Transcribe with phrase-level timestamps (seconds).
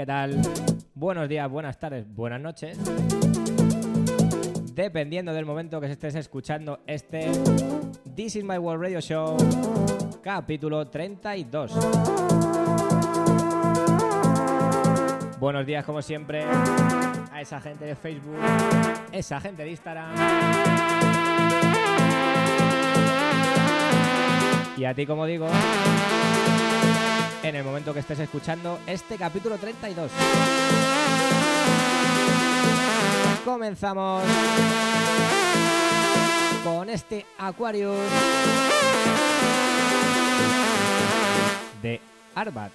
[0.00, 0.40] ¿Qué tal?
[0.94, 2.78] Buenos días, buenas tardes, buenas noches.
[4.74, 7.30] Dependiendo del momento que estés escuchando este
[8.16, 9.36] This is My World Radio Show,
[10.22, 11.72] capítulo 32.
[15.38, 18.38] Buenos días, como siempre, a esa gente de Facebook,
[19.12, 20.14] esa gente de Instagram.
[24.78, 25.46] Y a ti, como digo,
[27.50, 30.10] en el momento que estés escuchando este capítulo 32.
[33.44, 34.22] Comenzamos
[36.62, 37.98] con este Aquarius
[41.82, 42.00] de
[42.36, 42.70] Arbat.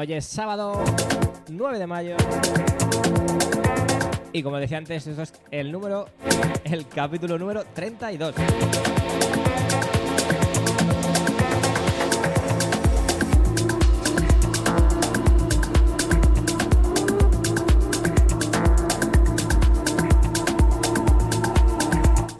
[0.00, 0.82] Bueno, hoy es sábado
[1.50, 2.16] 9 de mayo.
[4.32, 6.06] Y como decía antes, esto es el número,
[6.64, 8.34] el capítulo número 32.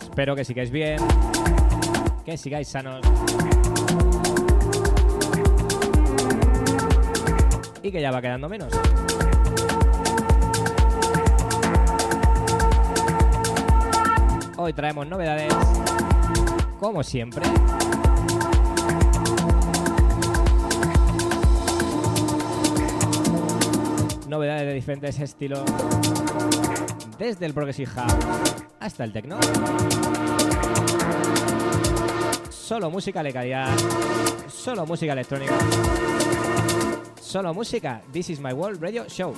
[0.01, 0.99] Espero que sigáis bien,
[2.25, 3.03] que sigáis sanos.
[7.83, 8.69] Y que ya va quedando menos.
[14.57, 15.55] Hoy traemos novedades,
[16.79, 17.47] como siempre.
[24.29, 25.65] Novedades de diferentes estilos,
[27.19, 28.15] desde el Progressive House
[28.79, 29.39] hasta el Techno.
[32.51, 33.69] Solo música de calidad,
[34.49, 35.55] solo música electrónica,
[37.31, 38.03] solo música.
[38.13, 39.33] This is my world radio show.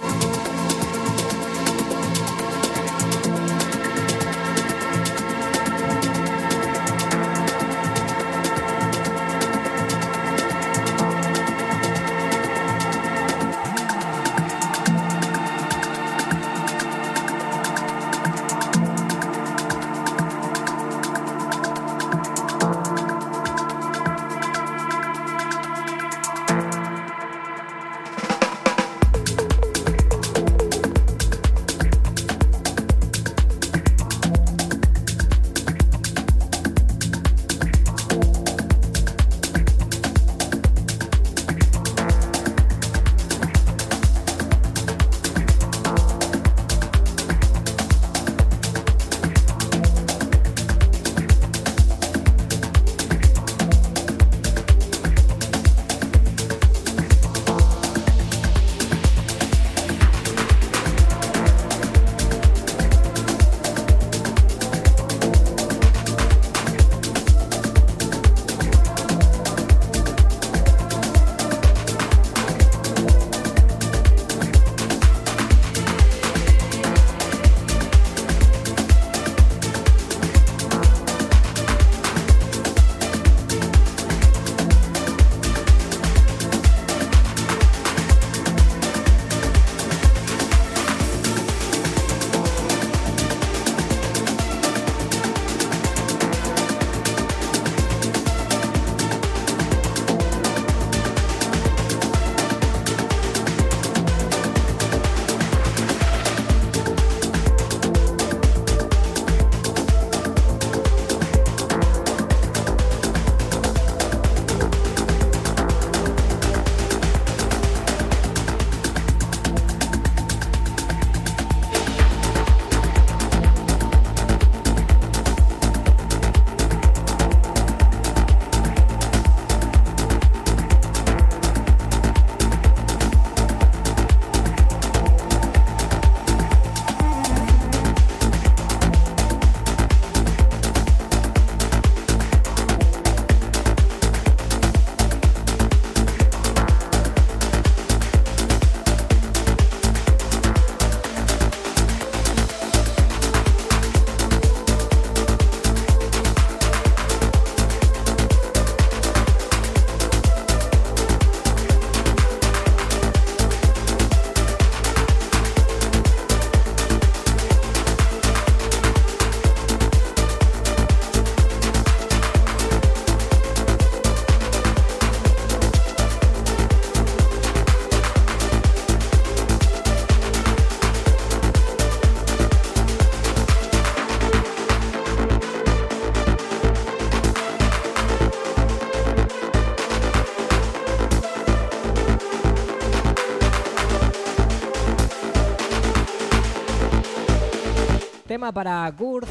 [198.53, 199.29] Para Gurth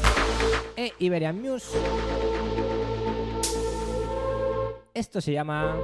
[0.76, 1.78] e Iberian Muse.
[4.94, 5.76] Esto se llama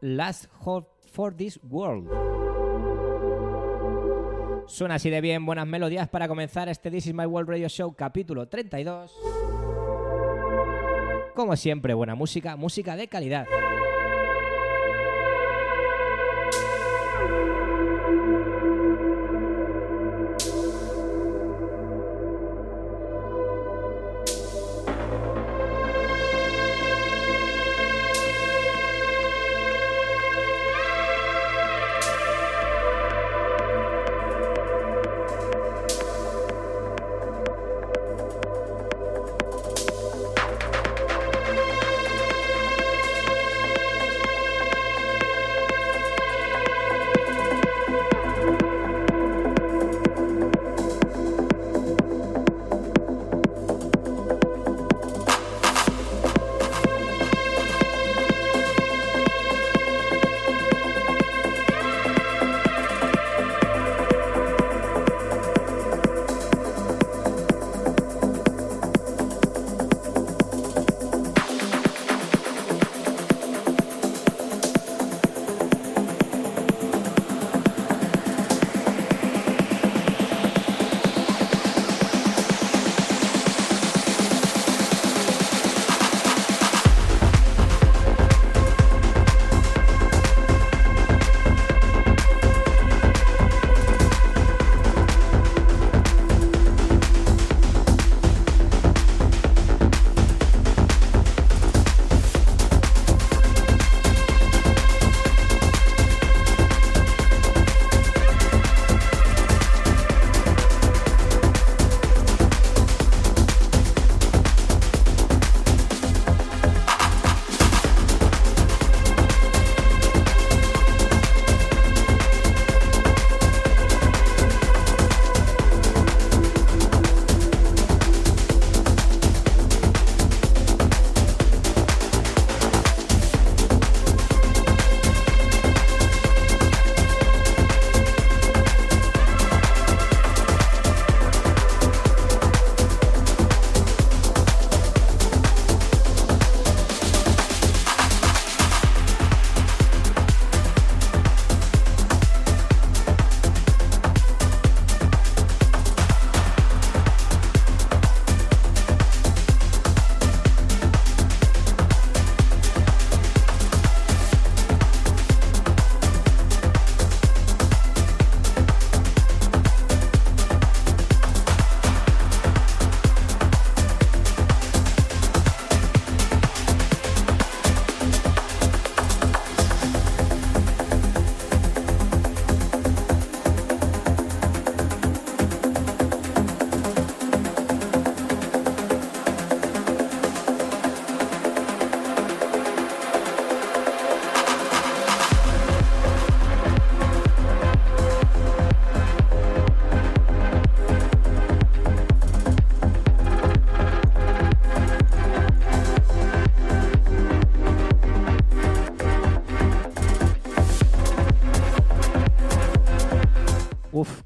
[0.00, 2.08] Last Hope for This World.
[4.66, 7.94] Suena así de bien, buenas melodías para comenzar este This is My World Radio Show
[7.94, 9.14] capítulo 32.
[11.34, 13.46] Como siempre, buena música, música de calidad.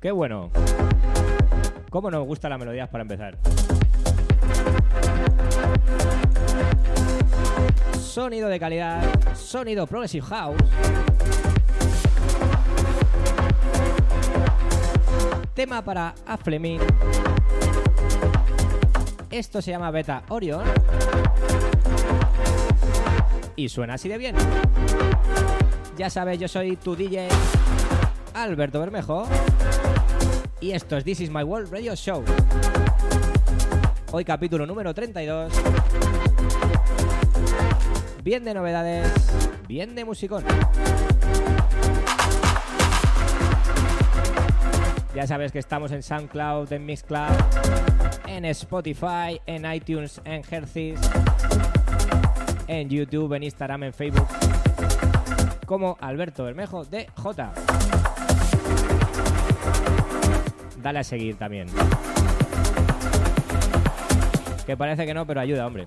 [0.08, 0.50] Qué bueno.
[1.90, 3.36] ¿Cómo nos gustan las melodías para empezar?
[8.00, 9.02] Sonido de calidad,
[9.34, 10.56] sonido Progressive House.
[15.52, 16.80] Tema para Aflemin.
[19.30, 20.64] Esto se llama Beta Orion.
[23.56, 24.36] Y suena así de bien.
[25.98, 27.28] Ya sabes, yo soy tu DJ
[28.32, 29.26] Alberto Bermejo.
[30.60, 32.24] Y esto es This Is My World Radio Show.
[34.10, 35.52] Hoy capítulo número 32.
[38.24, 39.08] Bien de novedades,
[39.68, 40.44] bien de musicón.
[45.14, 47.36] Ya sabes que estamos en SoundCloud, en Mixcloud,
[48.26, 51.00] en Spotify, en iTunes, en Herces,
[52.66, 54.26] en YouTube, en Instagram, en Facebook,
[55.66, 57.52] como Alberto Bermejo de J.
[60.88, 61.68] Dale a seguir también.
[64.64, 65.86] Que parece que no, pero ayuda, hombre.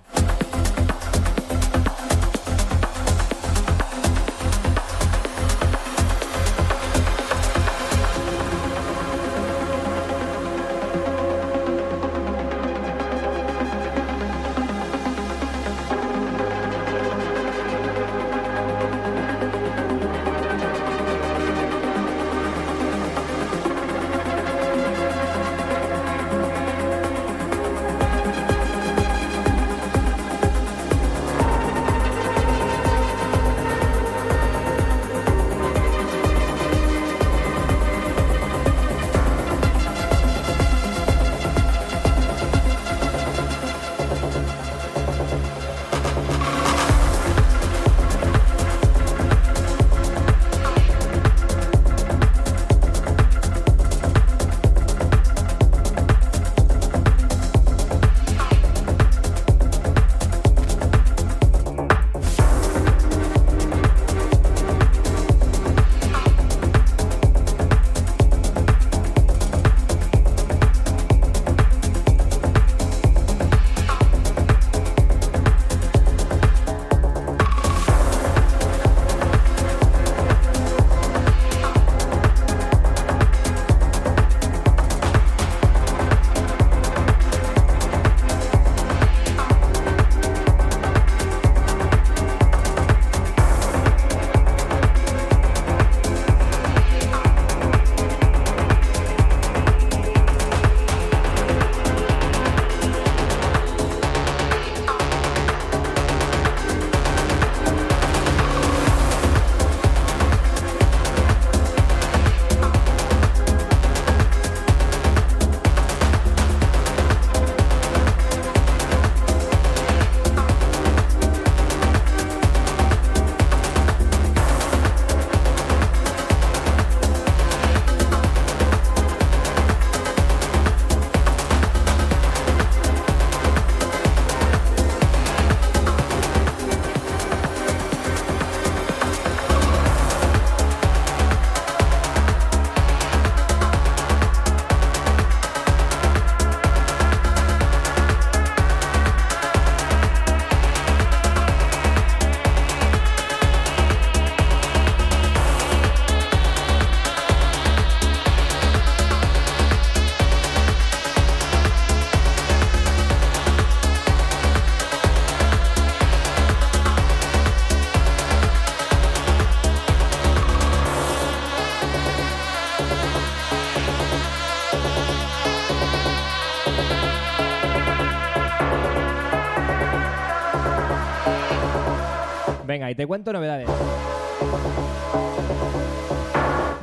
[183.02, 183.68] Te cuento novedades.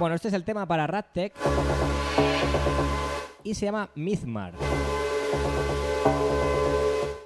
[0.01, 1.33] Bueno, este es el tema para Radtech
[3.45, 4.55] y se llama Mythmar.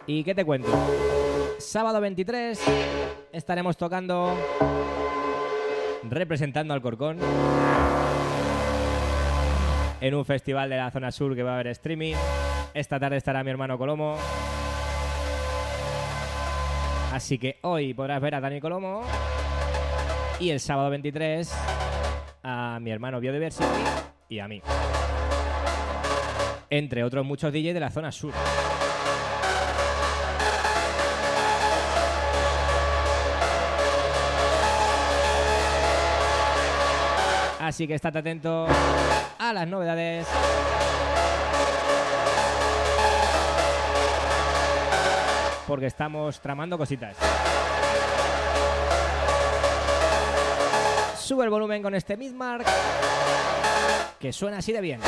[0.07, 0.68] ¿Y qué te cuento?
[1.57, 2.61] Sábado 23
[3.33, 4.37] estaremos tocando,
[6.02, 7.16] representando al Corcón
[10.02, 12.14] en un festival de la zona sur que va a haber streaming.
[12.74, 14.18] Esta tarde estará mi hermano Colomo
[17.12, 19.03] Así que hoy podrás ver a Dani Colomo
[20.40, 21.55] y el sábado 23
[22.42, 23.66] a mi hermano Biodiversity
[24.31, 24.62] y a mí.
[26.70, 28.33] Entre otros muchos DJs de la zona sur.
[37.61, 38.66] Así que estate atento
[39.38, 40.27] a las novedades.
[45.73, 47.17] Porque estamos tramando cositas.
[51.19, 52.67] Sube el volumen con este Midmark
[54.21, 55.01] que suena así de bien.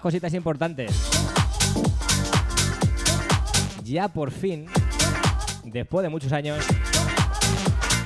[0.00, 0.90] Cositas importantes.
[3.84, 4.66] Ya por fin,
[5.62, 6.64] después de muchos años,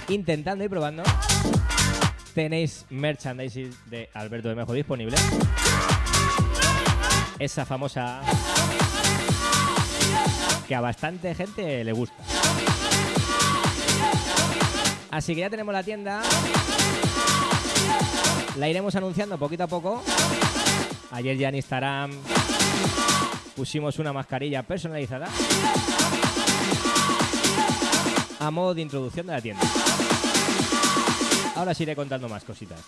[0.08, 1.04] intentando y probando,
[2.34, 5.16] tenéis merchandising de Alberto de Mejo disponible.
[7.38, 8.22] Esa famosa
[10.66, 12.22] que a bastante gente le gusta.
[15.12, 16.22] Así que ya tenemos la tienda.
[18.56, 20.02] La iremos anunciando poquito a poco
[21.10, 22.10] Ayer ya en Instagram
[23.56, 25.28] pusimos una mascarilla personalizada
[28.38, 29.62] a modo de introducción de la tienda.
[31.56, 32.80] Ahora os iré contando más cositas.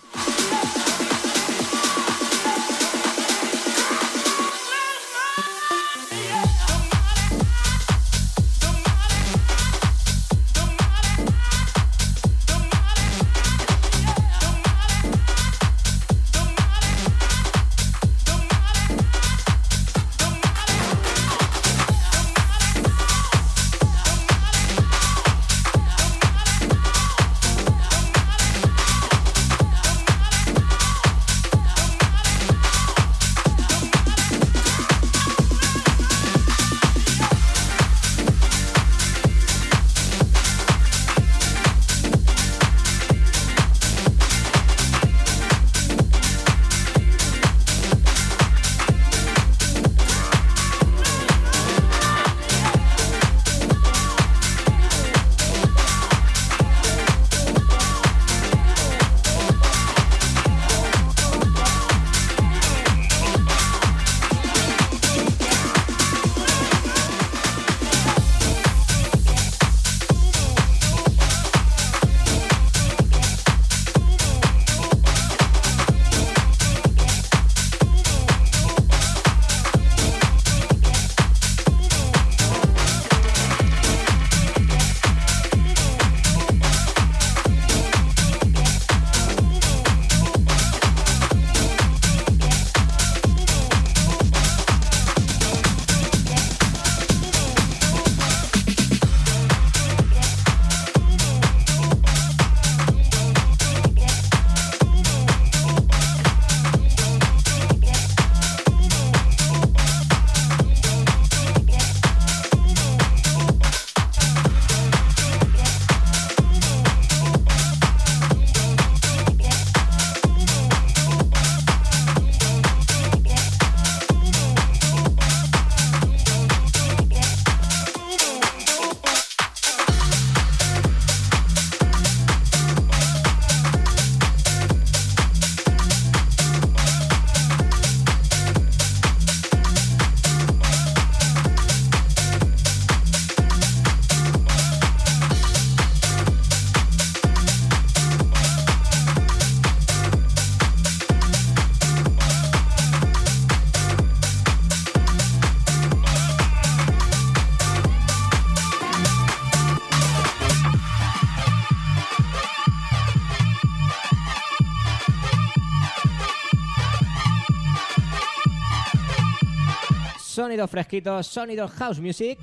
[170.61, 172.37] Sonido fresquito, sonido house music.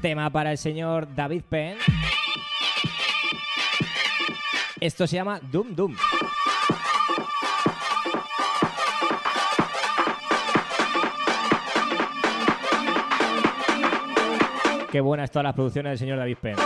[0.00, 1.76] Tema para el señor David Penn.
[4.80, 5.96] Esto se llama Doom Doom.
[14.90, 16.56] Qué buenas todas las producciones del señor David Penn.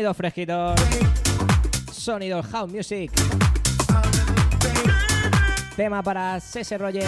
[0.00, 0.74] Sonido fresquito.
[1.92, 3.12] Sonido house music.
[5.76, 7.04] Tema para Cese Roger.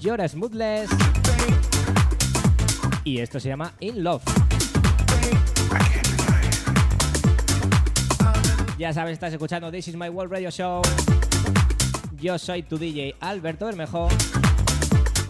[0.00, 0.88] You're Smoothless.
[3.04, 4.22] Y esto se llama In Love.
[8.78, 10.80] Ya sabes, estás escuchando This is My World Radio Show.
[12.18, 14.08] Yo soy tu DJ Alberto Bermejo.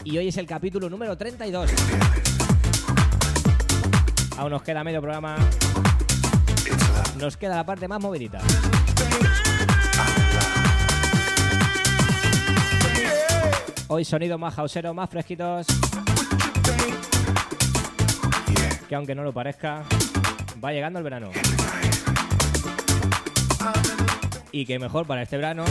[0.05, 2.36] Y hoy es el capítulo número 32.
[4.39, 5.37] Aún nos queda medio programa.
[7.19, 8.39] Nos queda la parte más movidita.
[13.89, 15.67] Hoy sonidos más hauseros, más fresquitos.
[18.89, 19.85] Que aunque no lo parezca,
[20.63, 21.31] va llegando el verano.
[24.53, 25.65] Y que mejor para este verano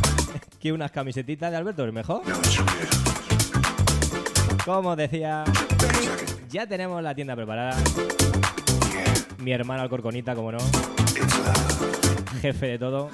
[0.60, 2.22] que unas camisetitas de Alberto Bermejo.
[4.64, 5.44] Como os decía,
[6.50, 7.76] ya tenemos la tienda preparada.
[9.38, 10.58] Mi hermano Alcorconita, como no.
[12.40, 13.10] Jefe de todo.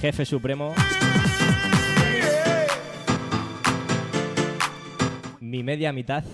[0.00, 0.74] Jefe supremo.
[5.40, 6.24] Mi media mitad.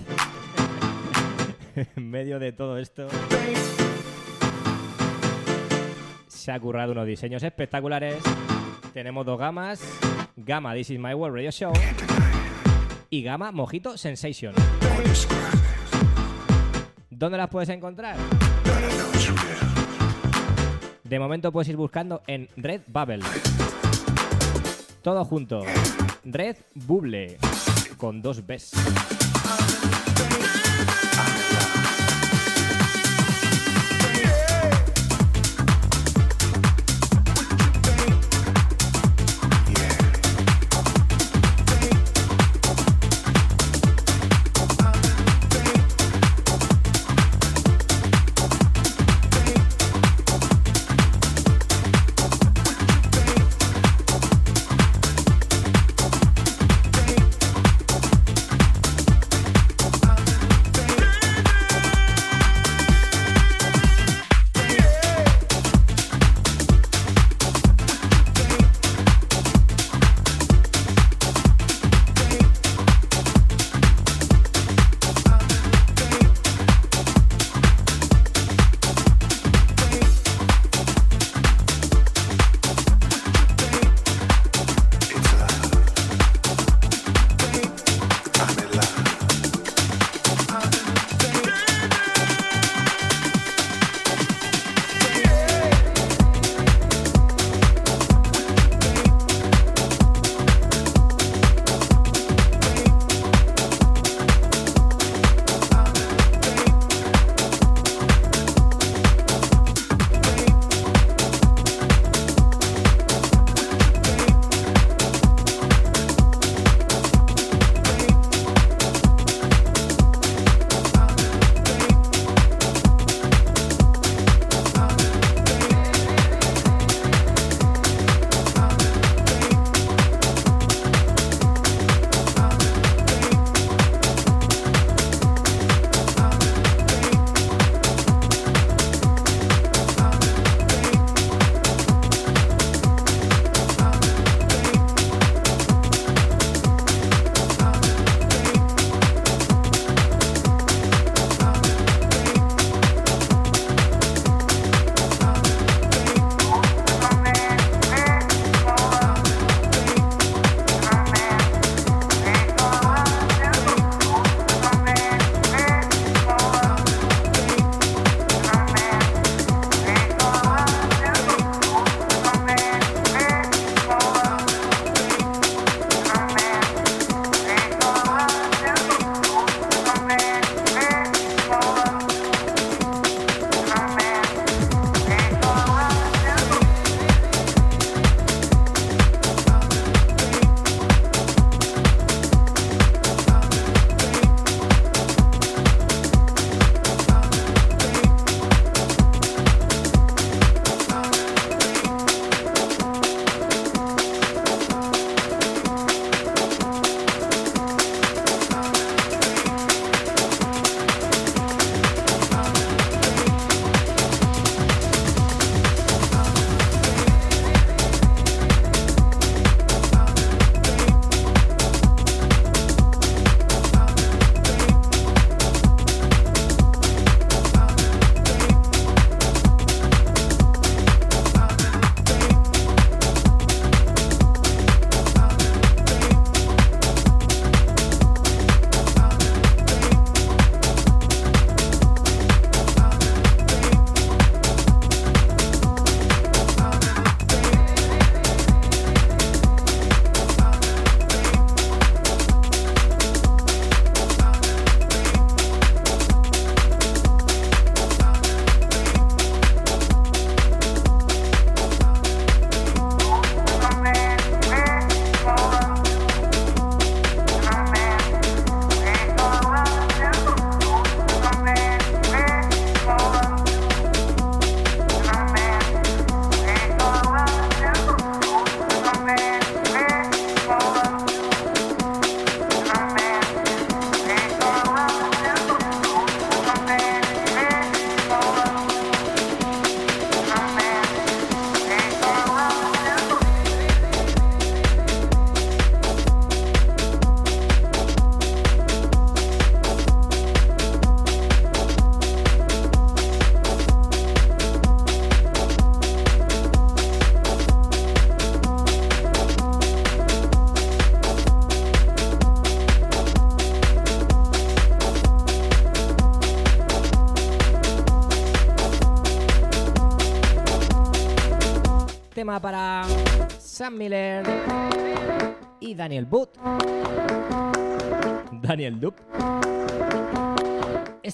[1.96, 3.08] en medio de todo esto.
[6.26, 8.22] Se ha currado unos diseños espectaculares.
[8.94, 9.82] Tenemos dos gamas.
[10.36, 11.72] Gama This is My World Radio Show.
[13.10, 14.54] Y gama Mojito Sensation.
[17.10, 18.16] ¿Dónde las puedes encontrar?
[21.04, 23.24] De momento puedes ir buscando en Red Bubble.
[25.02, 25.62] Todo junto.
[26.24, 27.38] Red Bubble.
[27.96, 28.72] Con dos Bs.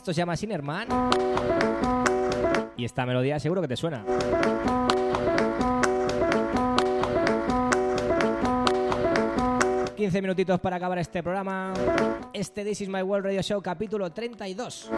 [0.04, 0.86] Esto se llama Sinerman.
[2.76, 4.04] Y esta melodía seguro que te suena.
[9.96, 11.72] 15 minutitos para acabar este programa.
[12.34, 14.90] Este This Is My World Radio Show capítulo 32.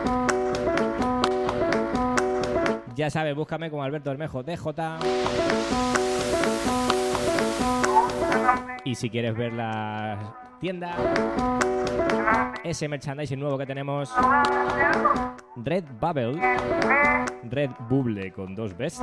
[2.96, 4.58] Ya sabes, búscame como Alberto Bermejo DJ.
[8.84, 10.94] Y si quieres ver la tienda,
[12.64, 14.12] ese merchandising nuevo que tenemos,
[15.56, 16.40] Red Bubble,
[17.44, 19.00] Red Bubble con dos Bs,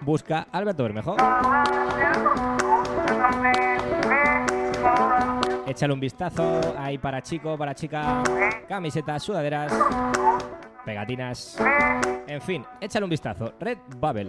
[0.00, 1.16] busca Alberto Bermejo.
[5.66, 8.22] Échale un vistazo ahí para chico, para chica,
[8.68, 9.72] camisetas, sudaderas,
[10.84, 11.56] pegatinas,
[12.26, 13.54] en fin, échale un vistazo.
[13.58, 14.28] Red Bubble.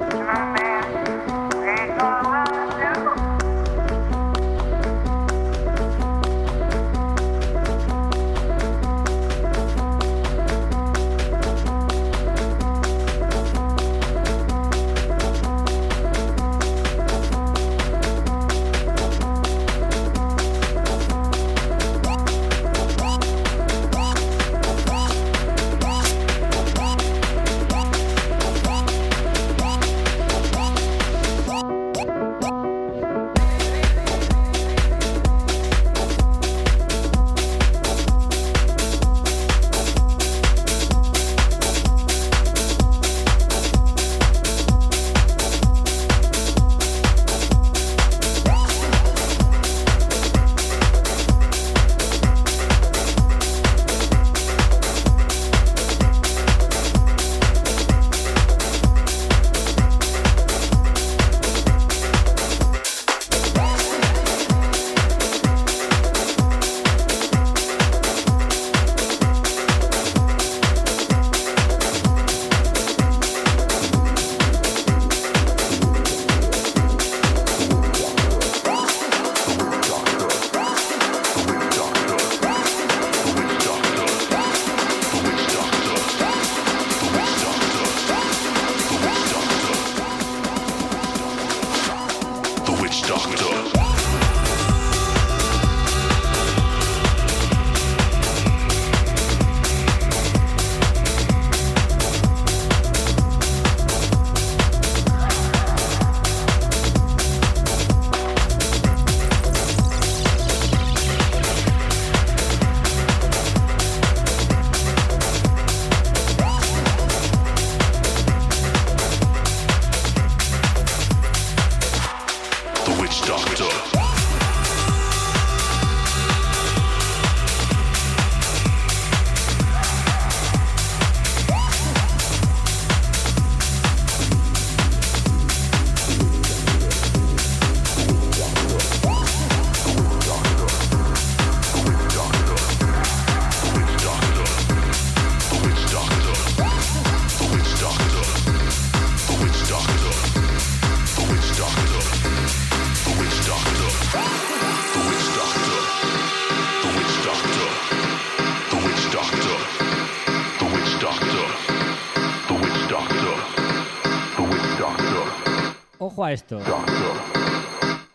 [166.31, 166.59] Esto.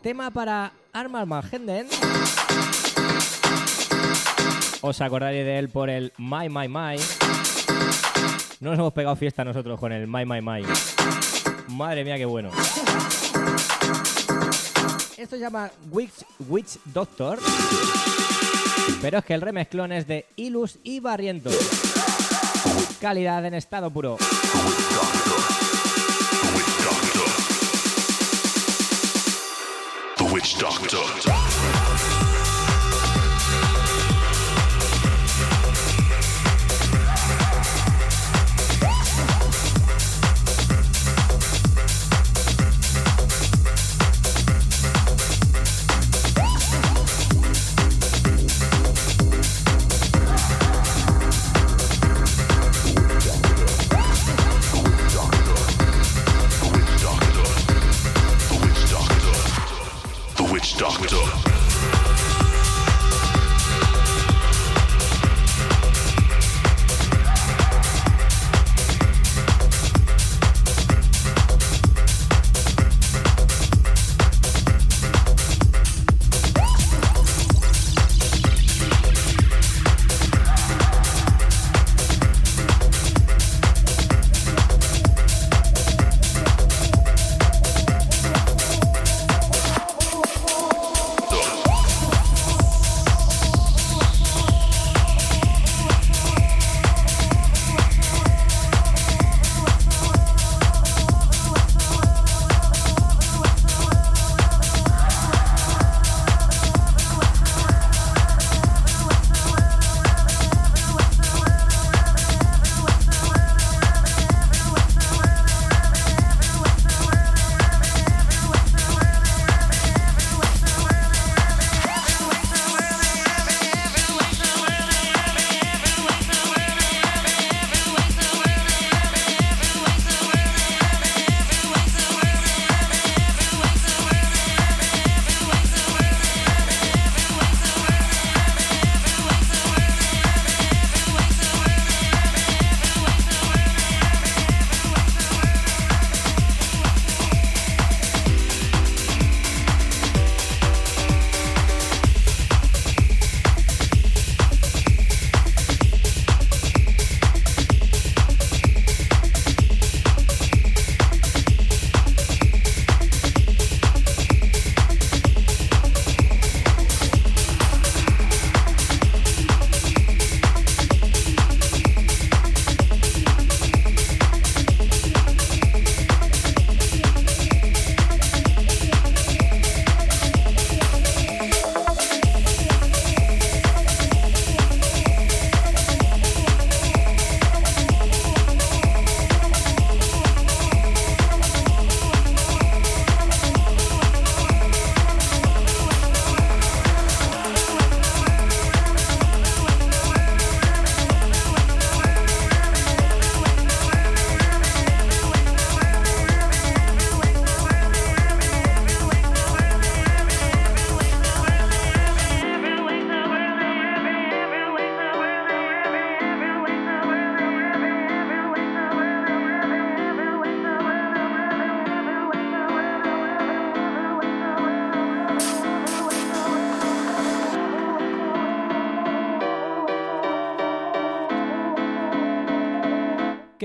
[0.03, 1.89] Tema para Armar Magenden.
[4.81, 6.97] Os acordaréis de él por el My My My.
[8.61, 10.65] No nos hemos pegado fiesta nosotros con el My My My.
[11.69, 12.51] Madre mía, qué bueno.
[15.17, 17.39] Esto se llama Witch, Witch Doctor.
[19.03, 21.55] Pero es que el remezclón es de Ilus y Barrientos.
[23.01, 24.17] Calidad en estado puro.
[30.39, 31.48] Witch Doctor.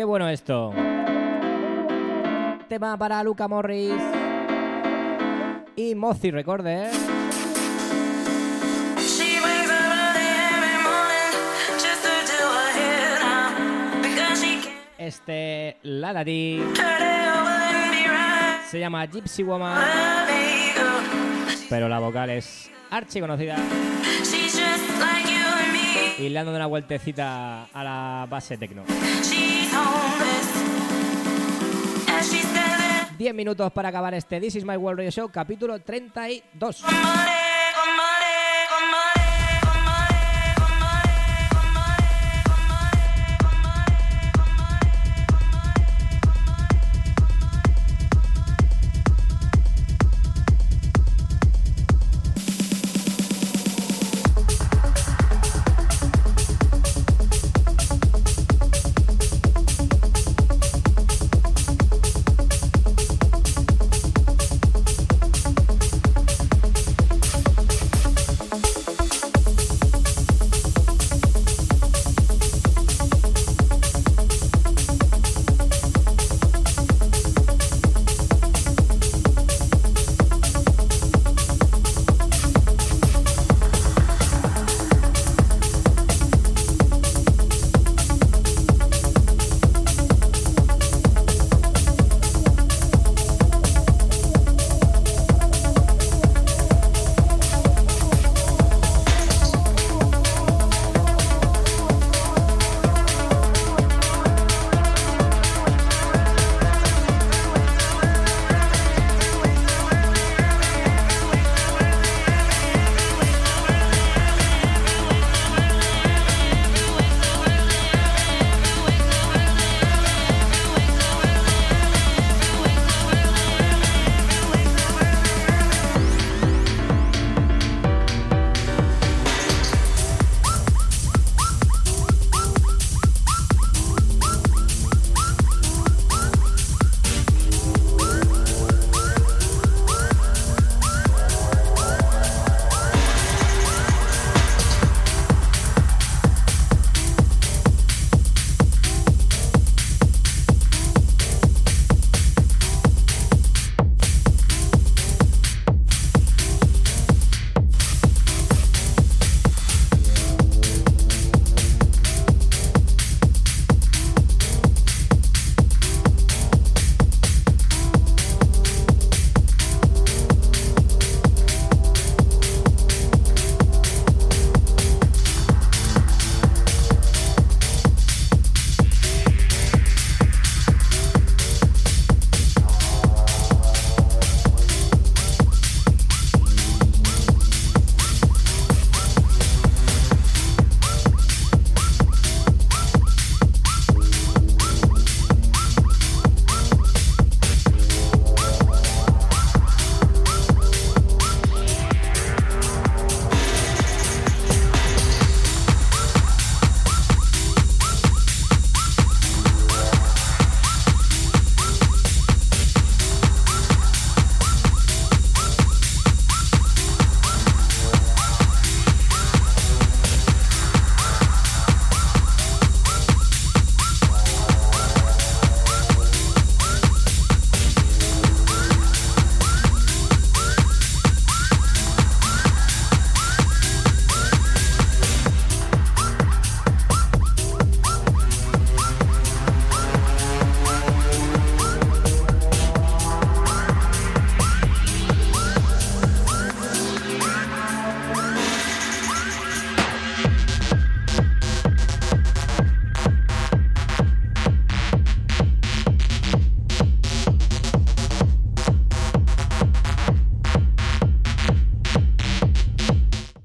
[0.03, 0.73] Qué bueno esto.
[2.67, 3.93] Tema para Luca Morris
[5.77, 6.91] y Mozi Recorder.
[14.97, 16.25] Este La
[18.65, 19.81] se llama Gypsy Woman,
[21.69, 23.55] pero la vocal es archi conocida.
[26.19, 28.83] Y le dando una vueltecita a la base techno.
[33.17, 36.83] 10 minutos para acabar este This is My World Radio Show, capítulo 32.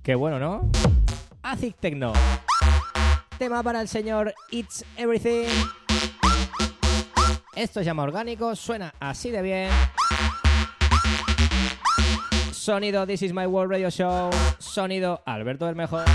[0.08, 0.70] Qué bueno, ¿no?
[1.42, 2.14] Acid Techno.
[3.36, 5.44] Tema para el señor It's Everything.
[7.54, 9.70] Esto se llama orgánico, suena así de bien.
[12.52, 14.30] Sonido This is My World Radio Show.
[14.56, 16.06] Sonido Alberto del Mejor.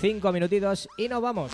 [0.00, 1.52] Cinco minutitos y nos vamos.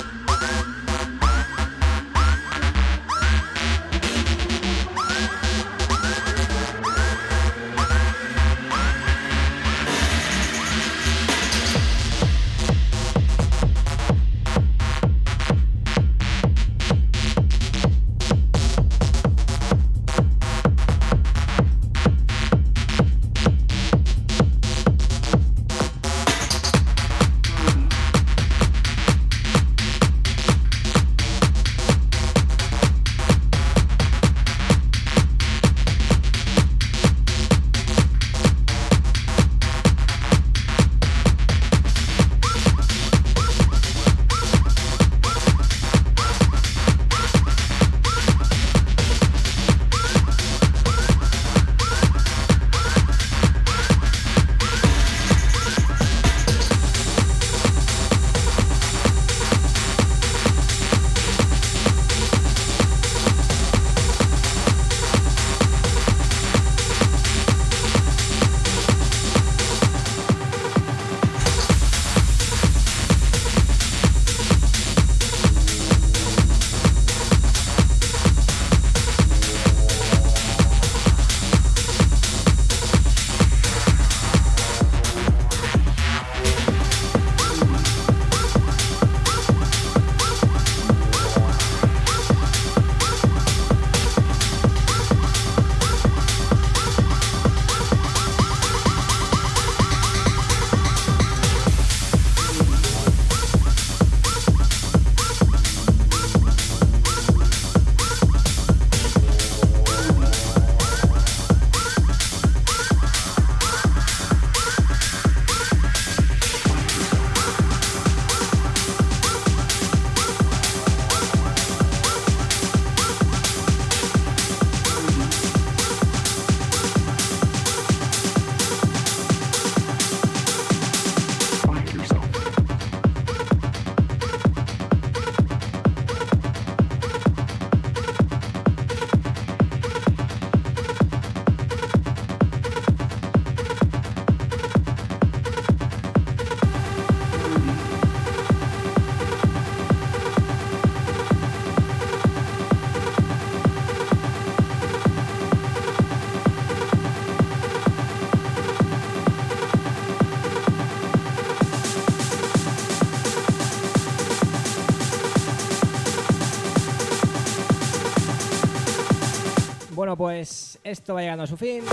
[170.19, 171.85] Pues esto va llegando a su fin.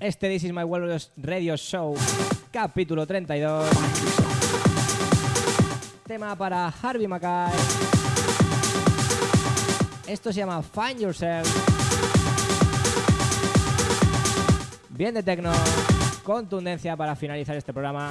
[0.00, 1.94] Este This is My World Radio Show,
[2.50, 3.70] capítulo 32.
[6.08, 7.52] Tema para Harvey Mackay.
[10.08, 11.48] Esto se llama Find Yourself.
[14.88, 15.52] Bien de tecno,
[16.24, 18.10] contundencia para finalizar este programa.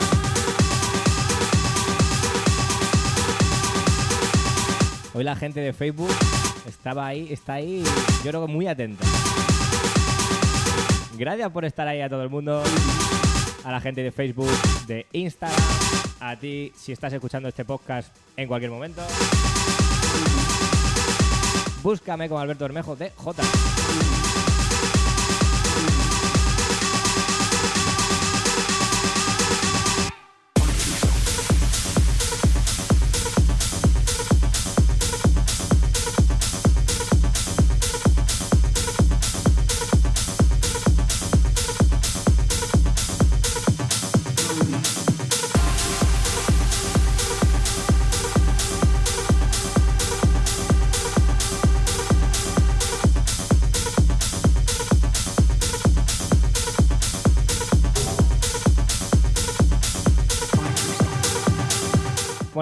[5.13, 6.15] Hoy la gente de Facebook
[6.69, 7.83] estaba ahí, está ahí,
[8.23, 9.05] yo creo que muy atenta.
[11.17, 12.63] Gracias por estar ahí a todo el mundo,
[13.63, 14.49] a la gente de Facebook,
[14.87, 15.59] de Instagram,
[16.21, 19.01] a ti si estás escuchando este podcast en cualquier momento.
[21.83, 23.43] Búscame con Alberto Bermejo de J.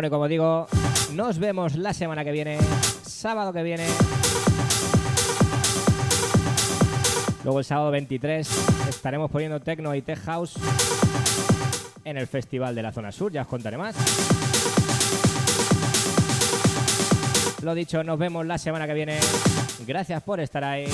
[0.10, 0.68] Como digo,
[1.14, 2.60] nos vemos la semana que viene,
[3.03, 3.86] sábado que viene.
[7.43, 8.49] Luego el sábado 23
[8.89, 10.55] estaremos poniendo techno y tech house
[12.05, 13.95] en el festival de la zona sur, ya os contaré más.
[17.64, 19.20] Lo dicho, nos vemos la semana que viene.
[19.86, 20.86] Gracias por estar ahí.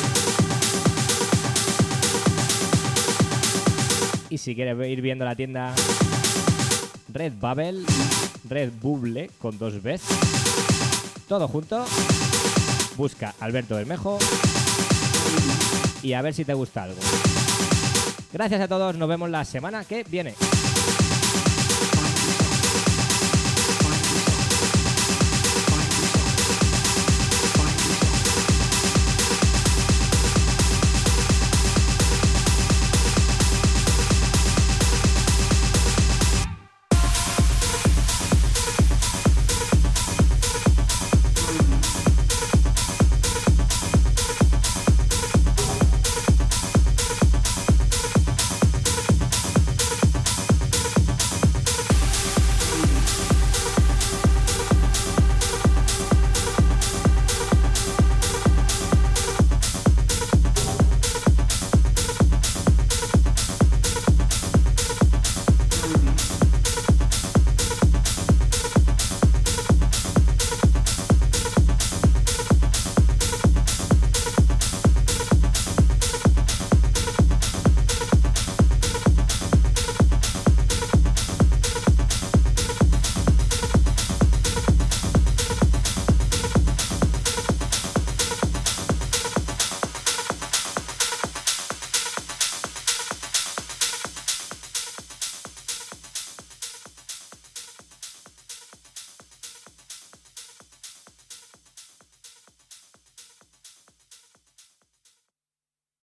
[4.30, 5.74] Y si quieres ir viendo la tienda
[7.14, 7.86] Red Bubble,
[8.50, 10.02] Red Bubble con dos Bs,
[11.28, 11.86] todo junto.
[12.98, 14.18] Busca Alberto Bermejo
[16.02, 17.00] y a ver si te gusta algo.
[18.32, 20.34] Gracias a todos, nos vemos la semana que viene.